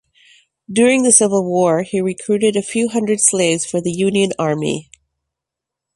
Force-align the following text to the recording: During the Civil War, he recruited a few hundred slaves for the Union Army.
During 0.67 1.03
the 1.03 1.11
Civil 1.11 1.45
War, 1.47 1.83
he 1.83 2.01
recruited 2.01 2.55
a 2.55 2.63
few 2.63 2.89
hundred 2.89 3.19
slaves 3.21 3.67
for 3.67 3.79
the 3.81 3.91
Union 3.91 4.31
Army. 4.39 4.89